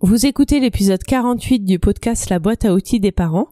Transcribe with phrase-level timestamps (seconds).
[0.00, 3.48] Vous écoutez l'épisode 48 du podcast La boîte à outils des parents,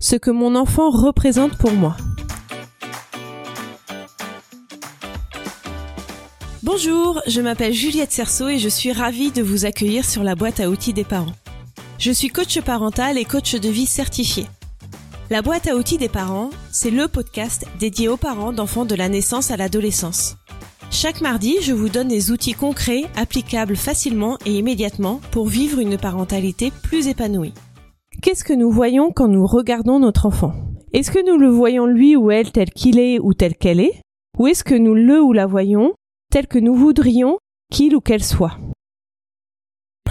[0.00, 1.96] ce que mon enfant représente pour moi.
[6.64, 10.58] Bonjour, je m'appelle Juliette Cerceau et je suis ravie de vous accueillir sur la boîte
[10.58, 11.36] à outils des parents.
[12.00, 14.46] Je suis coach parental et coach de vie certifié.
[15.30, 19.08] La boîte à outils des parents, c'est le podcast dédié aux parents d'enfants de la
[19.08, 20.38] naissance à l'adolescence.
[20.96, 25.98] Chaque mardi, je vous donne des outils concrets, applicables facilement et immédiatement pour vivre une
[25.98, 27.52] parentalité plus épanouie.
[28.22, 30.54] Qu'est-ce que nous voyons quand nous regardons notre enfant?
[30.92, 34.00] Est-ce que nous le voyons lui ou elle tel qu'il est ou tel qu'elle est?
[34.38, 35.94] Ou est-ce que nous le ou la voyons
[36.30, 37.38] tel que nous voudrions
[37.72, 38.56] qu'il ou qu'elle soit?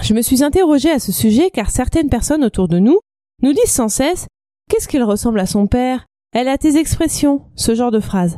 [0.02, 3.00] Je me suis interrogée à ce sujet car certaines personnes autour de nous
[3.42, 4.26] nous disent sans cesse
[4.68, 6.04] Qu'est-ce qu'il ressemble à son père?
[6.34, 8.36] Elle a tes expressions, ce genre de phrases.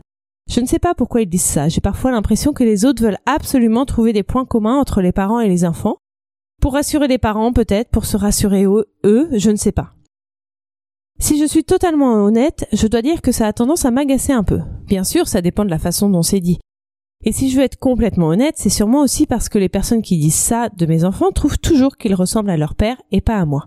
[0.48, 1.68] Je ne sais pas pourquoi ils disent ça.
[1.68, 5.40] J'ai parfois l'impression que les autres veulent absolument trouver des points communs entre les parents
[5.40, 5.96] et les enfants.
[6.60, 9.92] Pour rassurer les parents, peut-être, pour se rassurer eux, je ne sais pas.
[11.18, 14.44] Si je suis totalement honnête, je dois dire que ça a tendance à m'agacer un
[14.44, 14.60] peu.
[14.86, 16.58] Bien sûr, ça dépend de la façon dont c'est dit.
[17.24, 20.18] Et si je veux être complètement honnête, c'est sûrement aussi parce que les personnes qui
[20.18, 23.46] disent ça de mes enfants trouvent toujours qu'ils ressemblent à leur père et pas à
[23.46, 23.66] moi.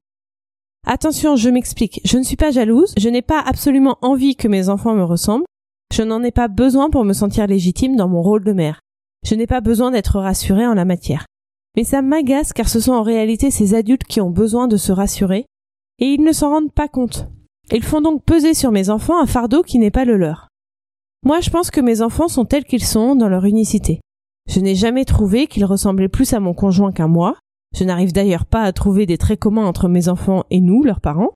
[0.88, 4.70] Attention, je m'explique, je ne suis pas jalouse, je n'ai pas absolument envie que mes
[4.70, 5.46] enfants me ressemblent,
[5.94, 8.80] je n'en ai pas besoin pour me sentir légitime dans mon rôle de mère.
[9.26, 11.26] Je n'ai pas besoin d'être rassurée en la matière.
[11.76, 14.92] Mais ça m'agace car ce sont en réalité ces adultes qui ont besoin de se
[14.92, 15.46] rassurer,
[16.00, 17.28] et ils ne s'en rendent pas compte.
[17.72, 20.48] Ils font donc peser sur mes enfants un fardeau qui n'est pas le leur.
[21.26, 24.00] Moi je pense que mes enfants sont tels qu'ils sont dans leur unicité.
[24.48, 27.36] Je n'ai jamais trouvé qu'ils ressemblaient plus à mon conjoint qu'à moi.
[27.78, 31.02] Je n'arrive d'ailleurs pas à trouver des traits communs entre mes enfants et nous, leurs
[31.02, 31.34] parents.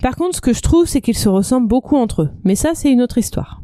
[0.00, 2.30] Par contre, ce que je trouve, c'est qu'ils se ressemblent beaucoup entre eux.
[2.44, 3.63] Mais ça, c'est une autre histoire.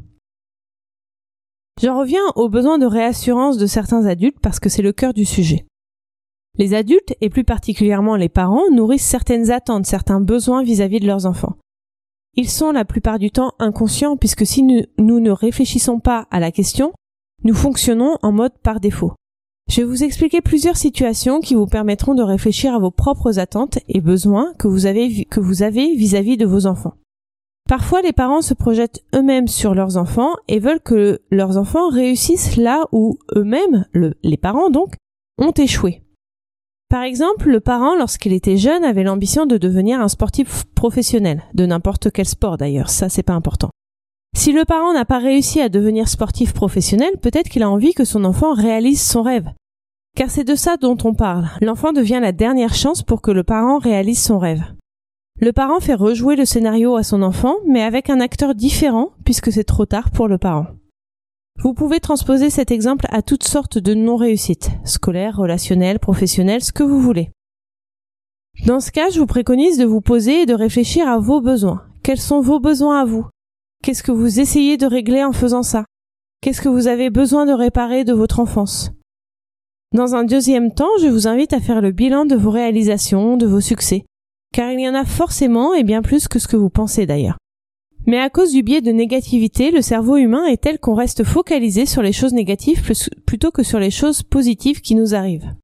[1.82, 5.24] J'en reviens aux besoins de réassurance de certains adultes parce que c'est le cœur du
[5.24, 5.64] sujet.
[6.58, 11.24] Les adultes, et plus particulièrement les parents, nourrissent certaines attentes, certains besoins vis-à-vis de leurs
[11.24, 11.56] enfants.
[12.34, 16.52] Ils sont la plupart du temps inconscients puisque si nous, ne réfléchissons pas à la
[16.52, 16.92] question,
[17.44, 19.14] nous fonctionnons en mode par défaut.
[19.70, 23.78] Je vais vous expliquer plusieurs situations qui vous permettront de réfléchir à vos propres attentes
[23.88, 26.99] et besoins que vous avez vis-à-vis de vos enfants.
[27.70, 32.56] Parfois, les parents se projettent eux-mêmes sur leurs enfants et veulent que leurs enfants réussissent
[32.56, 33.86] là où eux-mêmes,
[34.24, 34.96] les parents donc,
[35.38, 36.02] ont échoué.
[36.88, 41.64] Par exemple, le parent, lorsqu'il était jeune, avait l'ambition de devenir un sportif professionnel, de
[41.64, 43.70] n'importe quel sport d'ailleurs, ça c'est pas important.
[44.36, 48.04] Si le parent n'a pas réussi à devenir sportif professionnel, peut-être qu'il a envie que
[48.04, 49.48] son enfant réalise son rêve.
[50.16, 51.48] Car c'est de ça dont on parle.
[51.60, 54.64] L'enfant devient la dernière chance pour que le parent réalise son rêve.
[55.40, 59.50] Le parent fait rejouer le scénario à son enfant, mais avec un acteur différent, puisque
[59.50, 60.66] c'est trop tard pour le parent.
[61.62, 66.82] Vous pouvez transposer cet exemple à toutes sortes de non-réussites, scolaires, relationnelles, professionnelles, ce que
[66.82, 67.30] vous voulez.
[68.66, 71.86] Dans ce cas, je vous préconise de vous poser et de réfléchir à vos besoins.
[72.02, 73.26] Quels sont vos besoins à vous?
[73.82, 75.86] Qu'est-ce que vous essayez de régler en faisant ça?
[76.42, 78.92] Qu'est-ce que vous avez besoin de réparer de votre enfance?
[79.94, 83.46] Dans un deuxième temps, je vous invite à faire le bilan de vos réalisations, de
[83.46, 84.04] vos succès,
[84.52, 87.38] car il y en a forcément et bien plus que ce que vous pensez d'ailleurs.
[88.06, 91.86] Mais à cause du biais de négativité, le cerveau humain est tel qu'on reste focalisé
[91.86, 92.82] sur les choses négatives
[93.26, 95.54] plutôt que sur les choses positives qui nous arrivent.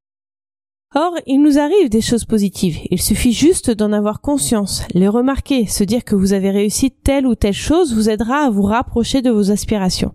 [0.95, 5.67] Or, il nous arrive des choses positives, il suffit juste d'en avoir conscience, les remarquer,
[5.67, 9.21] se dire que vous avez réussi telle ou telle chose vous aidera à vous rapprocher
[9.21, 10.15] de vos aspirations.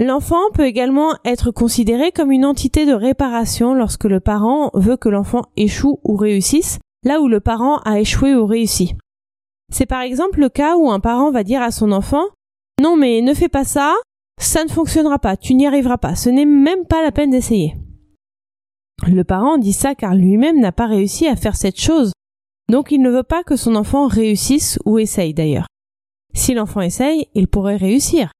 [0.00, 5.08] L'enfant peut également être considéré comme une entité de réparation lorsque le parent veut que
[5.08, 8.94] l'enfant échoue ou réussisse, là où le parent a échoué ou réussi.
[9.72, 12.24] C'est par exemple le cas où un parent va dire à son enfant
[12.80, 13.94] Non mais ne fais pas ça,
[14.40, 17.74] ça ne fonctionnera pas, tu n'y arriveras pas, ce n'est même pas la peine d'essayer.
[19.06, 22.12] Le parent dit ça car lui-même n'a pas réussi à faire cette chose,
[22.70, 25.66] donc il ne veut pas que son enfant réussisse ou essaye d'ailleurs.
[26.34, 28.30] Si l'enfant essaye, il pourrait réussir.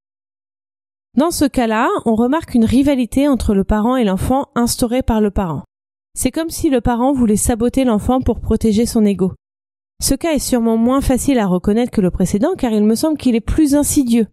[1.17, 5.31] Dans ce cas-là, on remarque une rivalité entre le parent et l'enfant instaurée par le
[5.31, 5.63] parent.
[6.15, 9.33] C'est comme si le parent voulait saboter l'enfant pour protéger son ego.
[10.01, 13.17] Ce cas est sûrement moins facile à reconnaître que le précédent car il me semble
[13.17, 14.27] qu'il est plus insidieux.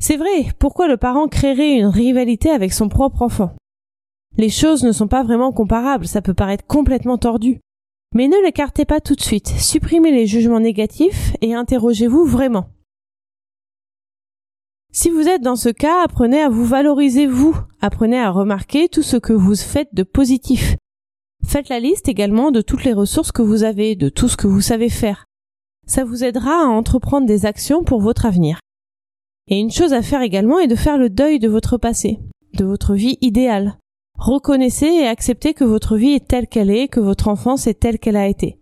[0.00, 3.52] C'est vrai, pourquoi le parent créerait une rivalité avec son propre enfant?
[4.38, 7.60] Les choses ne sont pas vraiment comparables, ça peut paraître complètement tordu.
[8.14, 12.66] Mais ne l'écartez pas tout de suite, supprimez les jugements négatifs et interrogez-vous vraiment.
[14.94, 19.00] Si vous êtes dans ce cas, apprenez à vous valoriser vous, apprenez à remarquer tout
[19.00, 20.76] ce que vous faites de positif.
[21.46, 24.46] Faites la liste également de toutes les ressources que vous avez, de tout ce que
[24.46, 25.24] vous savez faire.
[25.86, 28.60] Ça vous aidera à entreprendre des actions pour votre avenir.
[29.48, 32.18] Et une chose à faire également est de faire le deuil de votre passé,
[32.52, 33.78] de votre vie idéale.
[34.18, 37.98] Reconnaissez et acceptez que votre vie est telle qu'elle est, que votre enfance est telle
[37.98, 38.58] qu'elle a été.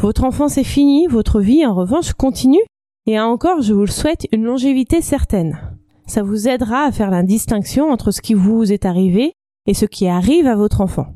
[0.00, 2.64] Votre enfance est finie, votre vie en revanche continue,
[3.06, 5.73] et encore je vous le souhaite une longévité certaine.
[6.06, 9.32] Ça vous aidera à faire la distinction entre ce qui vous est arrivé
[9.66, 11.06] et ce qui arrive à votre enfant.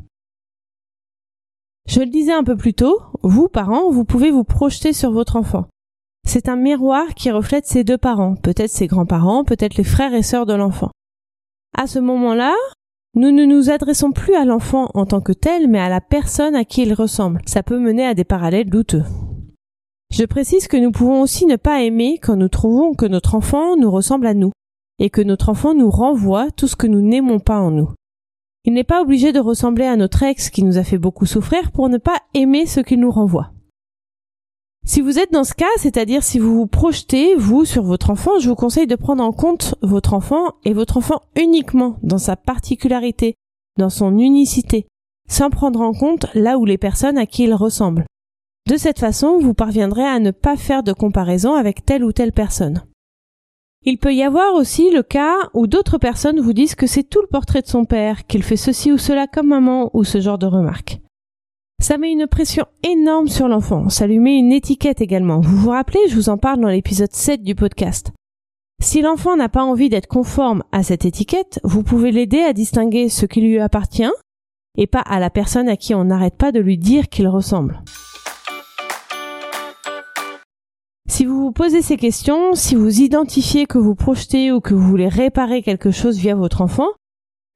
[1.86, 5.36] Je le disais un peu plus tôt, vous, parents, vous pouvez vous projeter sur votre
[5.36, 5.66] enfant.
[6.26, 10.22] C'est un miroir qui reflète ses deux parents, peut-être ses grands-parents, peut-être les frères et
[10.22, 10.90] sœurs de l'enfant.
[11.76, 12.54] À ce moment-là,
[13.14, 16.54] nous ne nous adressons plus à l'enfant en tant que tel, mais à la personne
[16.54, 17.40] à qui il ressemble.
[17.46, 19.04] Ça peut mener à des parallèles douteux.
[20.10, 23.76] Je précise que nous pouvons aussi ne pas aimer quand nous trouvons que notre enfant
[23.76, 24.52] nous ressemble à nous,
[24.98, 27.90] et que notre enfant nous renvoie tout ce que nous n'aimons pas en nous.
[28.64, 31.72] Il n'est pas obligé de ressembler à notre ex qui nous a fait beaucoup souffrir
[31.72, 33.52] pour ne pas aimer ce qu'il nous renvoie.
[34.84, 38.38] Si vous êtes dans ce cas, c'est-à-dire si vous vous projetez, vous, sur votre enfant,
[38.40, 42.36] je vous conseille de prendre en compte votre enfant et votre enfant uniquement dans sa
[42.36, 43.34] particularité,
[43.76, 44.86] dans son unicité,
[45.28, 48.06] sans prendre en compte là où les personnes à qui il ressemble.
[48.66, 52.32] De cette façon, vous parviendrez à ne pas faire de comparaison avec telle ou telle
[52.32, 52.82] personne.
[53.84, 57.20] Il peut y avoir aussi le cas où d'autres personnes vous disent que c'est tout
[57.20, 60.38] le portrait de son père, qu'il fait ceci ou cela comme maman ou ce genre
[60.38, 60.98] de remarques.
[61.80, 65.40] Ça met une pression énorme sur l'enfant, ça lui met une étiquette également.
[65.40, 68.10] Vous vous rappelez, je vous en parle dans l'épisode 7 du podcast.
[68.82, 73.08] Si l'enfant n'a pas envie d'être conforme à cette étiquette, vous pouvez l'aider à distinguer
[73.08, 74.10] ce qui lui appartient
[74.76, 77.82] et pas à la personne à qui on n'arrête pas de lui dire qu'il ressemble.
[81.08, 84.86] Si vous vous posez ces questions, si vous identifiez que vous projetez ou que vous
[84.86, 86.88] voulez réparer quelque chose via votre enfant,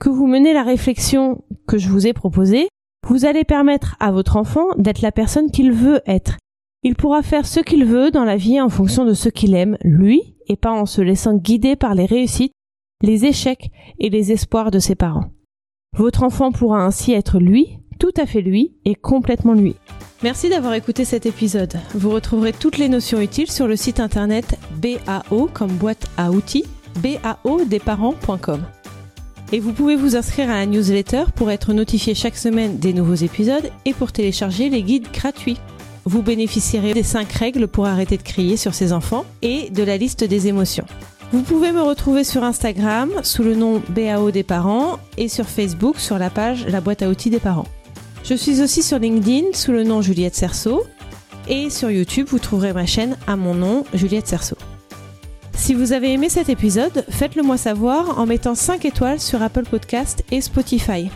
[0.00, 2.68] que vous menez la réflexion que je vous ai proposée,
[3.06, 6.38] vous allez permettre à votre enfant d'être la personne qu'il veut être.
[6.82, 9.76] Il pourra faire ce qu'il veut dans la vie en fonction de ce qu'il aime,
[9.84, 12.54] lui, et pas en se laissant guider par les réussites,
[13.02, 15.30] les échecs et les espoirs de ses parents.
[15.96, 19.76] Votre enfant pourra ainsi être lui, tout à fait lui, et complètement lui.
[20.22, 21.74] Merci d'avoir écouté cet épisode.
[21.94, 26.64] Vous retrouverez toutes les notions utiles sur le site internet BAO comme boîte à outils,
[27.02, 28.62] baodesparents.com.
[29.50, 33.16] Et vous pouvez vous inscrire à la newsletter pour être notifié chaque semaine des nouveaux
[33.16, 35.58] épisodes et pour télécharger les guides gratuits.
[36.04, 39.96] Vous bénéficierez des 5 règles pour arrêter de crier sur ses enfants et de la
[39.96, 40.86] liste des émotions.
[41.32, 45.98] Vous pouvez me retrouver sur Instagram sous le nom BAO des parents et sur Facebook
[45.98, 47.66] sur la page La boîte à outils des parents.
[48.24, 50.84] Je suis aussi sur LinkedIn sous le nom Juliette Cerceau
[51.48, 54.56] et sur YouTube vous trouverez ma chaîne à mon nom Juliette Cerceau.
[55.54, 59.64] Si vous avez aimé cet épisode, faites-le moi savoir en mettant 5 étoiles sur Apple
[59.64, 61.08] Podcast et Spotify.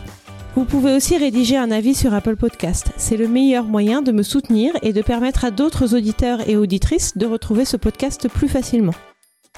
[0.55, 2.91] Vous pouvez aussi rédiger un avis sur Apple Podcast.
[2.97, 7.17] C'est le meilleur moyen de me soutenir et de permettre à d'autres auditeurs et auditrices
[7.17, 8.95] de retrouver ce podcast plus facilement.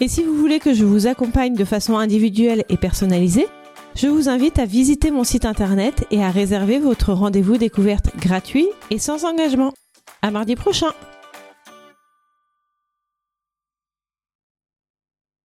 [0.02, 3.48] Et si vous voulez que je vous accompagne de façon individuelle et personnalisée,
[4.02, 8.70] je vous invite à visiter mon site internet et à réserver votre rendez-vous découverte gratuit
[8.92, 9.74] et sans engagement.
[10.22, 10.92] À mardi prochain!